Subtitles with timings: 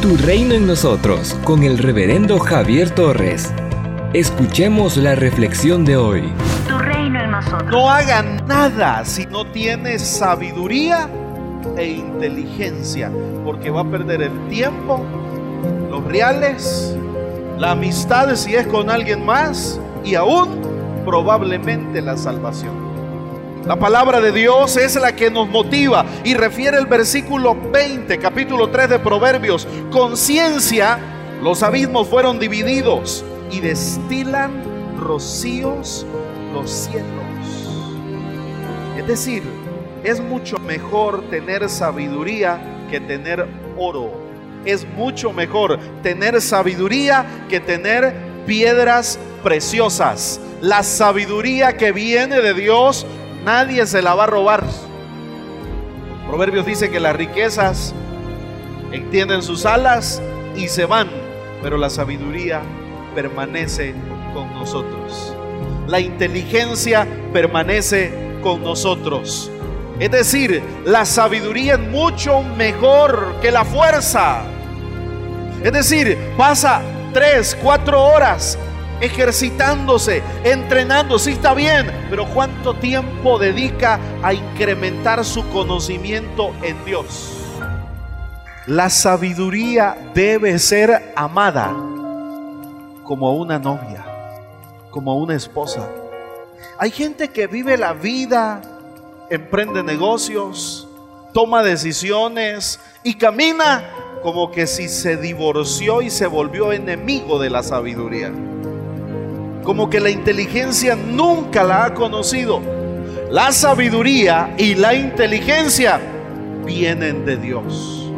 [0.00, 3.52] Tu reino en nosotros con el reverendo Javier Torres.
[4.12, 6.32] Escuchemos la reflexión de hoy.
[6.68, 7.68] Tu reino en nosotros.
[7.68, 11.08] No hagan nada si no tienes sabiduría
[11.76, 13.10] e inteligencia,
[13.44, 15.04] porque va a perder el tiempo,
[15.90, 16.96] los reales,
[17.58, 20.60] la amistad si es con alguien más y aún
[21.04, 22.87] probablemente la salvación.
[23.68, 28.70] La palabra de Dios es la que nos motiva y refiere el versículo 20, capítulo
[28.70, 29.68] 3 de Proverbios.
[29.90, 30.98] Conciencia,
[31.42, 34.52] los abismos fueron divididos y destilan
[34.98, 36.06] rocíos
[36.54, 37.04] los cielos.
[38.96, 39.42] Es decir,
[40.02, 44.10] es mucho mejor tener sabiduría que tener oro.
[44.64, 48.14] Es mucho mejor tener sabiduría que tener
[48.46, 50.40] piedras preciosas.
[50.62, 53.06] La sabiduría que viene de Dios
[53.44, 54.64] nadie se la va a robar.
[56.26, 57.94] Proverbios dice que las riquezas
[58.92, 60.22] extienden sus alas
[60.56, 61.08] y se van,
[61.62, 62.60] pero la sabiduría
[63.14, 63.94] permanece
[64.34, 65.34] con nosotros.
[65.86, 69.50] La inteligencia permanece con nosotros.
[69.98, 74.42] Es decir, la sabiduría es mucho mejor que la fuerza.
[75.64, 78.58] Es decir, pasa tres, cuatro horas
[79.00, 87.34] ejercitándose, entrenando, sí está bien, pero ¿cuánto tiempo dedica a incrementar su conocimiento en Dios?
[88.66, 91.74] La sabiduría debe ser amada
[93.04, 94.04] como una novia,
[94.90, 95.88] como una esposa.
[96.78, 98.60] Hay gente que vive la vida,
[99.30, 100.86] emprende negocios,
[101.32, 103.88] toma decisiones y camina
[104.22, 108.32] como que si se divorció y se volvió enemigo de la sabiduría
[109.68, 112.62] como que la inteligencia nunca la ha conocido.
[113.30, 116.00] La sabiduría y la inteligencia
[116.64, 118.10] vienen de Dios.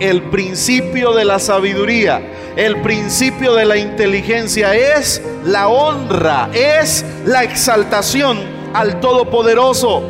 [0.00, 2.22] El principio de la sabiduría,
[2.56, 8.38] el principio de la inteligencia es la honra, es la exaltación
[8.72, 10.02] al Todopoderoso.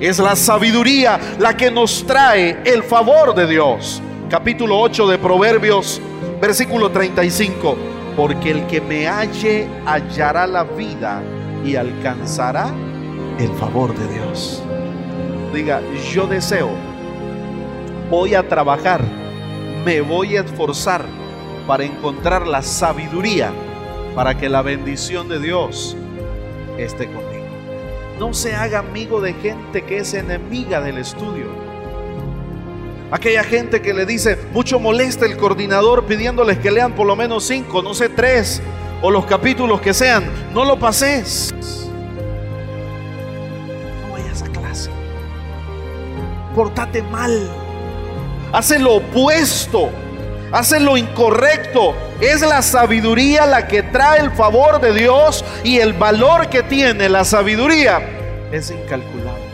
[0.00, 4.00] Es la sabiduría la que nos trae el favor de Dios.
[4.30, 6.00] Capítulo 8 de Proverbios,
[6.40, 11.22] versículo 35 porque el que me halle hallará la vida
[11.64, 12.72] y alcanzará
[13.38, 14.62] el favor de Dios.
[15.52, 15.80] Diga,
[16.12, 16.70] yo deseo,
[18.10, 19.00] voy a trabajar,
[19.84, 21.04] me voy a esforzar
[21.66, 23.52] para encontrar la sabiduría
[24.14, 25.96] para que la bendición de Dios
[26.78, 27.44] esté conmigo.
[28.18, 31.73] No se haga amigo de gente que es enemiga del estudio
[33.10, 37.44] Aquella gente que le dice, mucho molesta el coordinador pidiéndoles que lean por lo menos
[37.46, 38.62] cinco, no sé, tres,
[39.02, 40.24] o los capítulos que sean.
[40.52, 41.54] No lo pases.
[44.02, 44.90] No vayas a clase.
[46.54, 47.50] Portate mal.
[48.52, 49.90] Hace lo opuesto.
[50.52, 51.94] Hace lo incorrecto.
[52.20, 57.08] Es la sabiduría la que trae el favor de Dios y el valor que tiene
[57.08, 58.00] la sabiduría
[58.52, 59.53] es incalculable.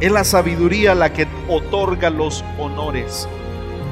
[0.00, 3.28] Es la sabiduría la que otorga los honores.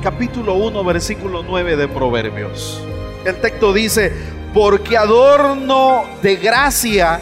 [0.05, 2.81] Capítulo 1, versículo 9 de Proverbios.
[3.25, 4.13] El texto dice,
[4.55, 7.19] porque adorno de gracia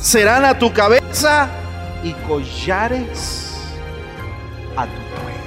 [0.00, 1.48] serán a tu cabeza
[2.02, 3.56] y collares
[4.76, 5.38] a tu cuello.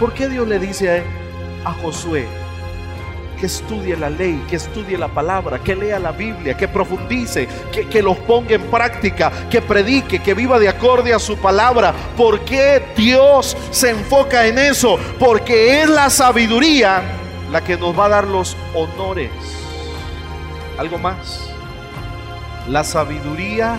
[0.00, 1.02] ¿Por qué Dios le dice
[1.62, 2.26] a Josué,
[3.42, 7.88] que estudie la ley, que estudie la palabra, que lea la Biblia, que profundice, que,
[7.88, 11.92] que los ponga en práctica, que predique, que viva de acorde a su palabra.
[12.16, 14.96] ¿Por qué Dios se enfoca en eso?
[15.18, 17.02] Porque es la sabiduría
[17.50, 19.32] la que nos va a dar los honores.
[20.78, 21.50] Algo más.
[22.68, 23.76] La sabiduría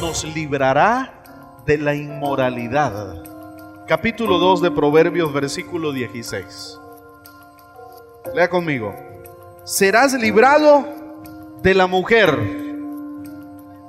[0.00, 1.24] nos librará
[1.66, 3.20] de la inmoralidad.
[3.88, 6.78] Capítulo 2 de Proverbios, versículo 16.
[8.34, 8.94] Lea conmigo.
[9.64, 10.86] Serás librado
[11.62, 12.36] de la mujer,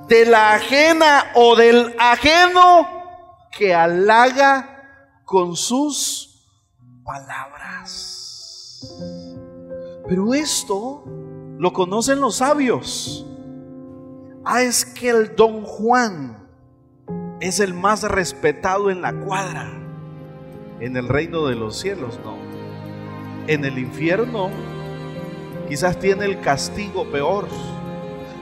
[0.07, 2.87] de la ajena o del ajeno
[3.57, 6.49] que halaga con sus
[7.03, 8.81] palabras.
[10.07, 11.03] Pero esto
[11.57, 13.25] lo conocen los sabios.
[14.43, 16.49] Ah, es que el don Juan
[17.39, 19.72] es el más respetado en la cuadra.
[20.79, 22.35] En el reino de los cielos, no
[23.47, 24.49] en el infierno
[25.67, 27.47] quizás tiene el castigo peor.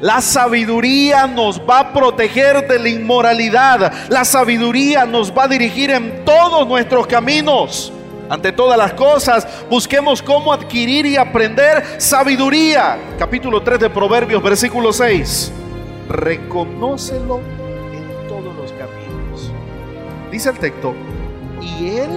[0.01, 4.09] La sabiduría nos va a proteger de la inmoralidad.
[4.09, 7.91] La sabiduría nos va a dirigir en todos nuestros caminos.
[8.29, 12.97] Ante todas las cosas, busquemos cómo adquirir y aprender sabiduría.
[13.17, 15.51] Capítulo 3 de Proverbios, versículo 6.
[16.07, 17.41] Reconócelo
[17.93, 19.51] en todos los caminos.
[20.31, 20.93] Dice el texto,
[21.61, 22.09] y él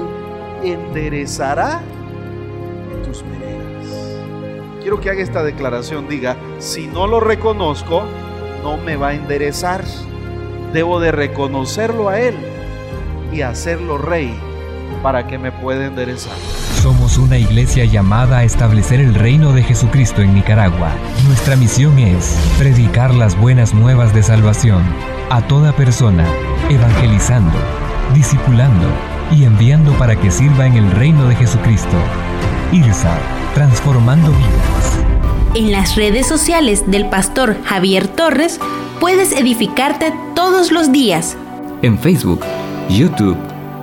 [0.62, 1.80] enderezará
[3.02, 4.22] tus veredas.
[4.80, 8.02] Quiero que haga esta declaración, diga, si no lo reconozco,
[8.62, 9.84] no me va a enderezar.
[10.72, 12.34] Debo de reconocerlo a Él
[13.32, 14.34] y hacerlo rey
[15.02, 16.36] para que me pueda enderezar.
[16.82, 20.90] Somos una iglesia llamada a establecer el reino de Jesucristo en Nicaragua.
[21.26, 24.82] Nuestra misión es predicar las buenas nuevas de salvación
[25.30, 26.26] a toda persona,
[26.68, 27.56] evangelizando,
[28.14, 28.86] discipulando
[29.30, 31.96] y enviando para que sirva en el reino de Jesucristo.
[32.72, 33.18] IRSA,
[33.54, 34.98] transformando vidas.
[35.54, 38.58] En las redes sociales del pastor Javier Torres
[38.98, 41.36] puedes edificarte todos los días.
[41.82, 42.40] En Facebook,
[42.88, 43.36] YouTube,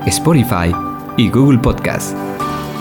[0.08, 0.74] Spotify
[1.18, 2.16] y Google Podcast.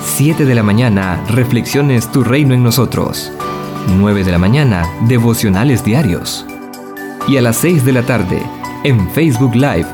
[0.03, 3.31] 7 de la mañana, Reflexiones Tu Reino en Nosotros.
[3.99, 6.47] 9 de la mañana, Devocionales Diarios.
[7.29, 8.43] Y a las 6 de la tarde,
[8.83, 9.89] en Facebook Live,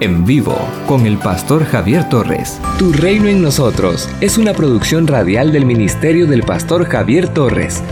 [0.00, 0.56] en vivo,
[0.86, 2.60] con el pastor Javier Torres.
[2.78, 7.82] Tu Reino en Nosotros es una producción radial del Ministerio del Pastor Javier Torres,